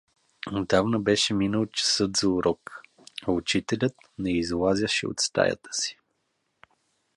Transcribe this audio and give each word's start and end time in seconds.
Отдавна 0.51 0.99
беше 0.99 1.33
минал 1.33 1.65
часът 1.65 2.17
за 2.17 2.29
урок, 2.29 2.81
а 3.27 3.31
учителят 3.31 3.93
не 4.17 4.37
излазяше 4.39 5.07
от 5.07 5.19
стаята 5.19 5.73
си. 5.73 5.97